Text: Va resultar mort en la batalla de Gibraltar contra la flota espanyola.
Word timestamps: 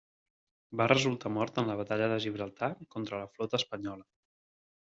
Va 0.79 0.87
resultar 0.91 1.31
mort 1.35 1.59
en 1.63 1.69
la 1.71 1.75
batalla 1.81 2.09
de 2.13 2.17
Gibraltar 2.25 2.71
contra 2.97 3.21
la 3.23 3.31
flota 3.37 3.61
espanyola. 3.63 4.09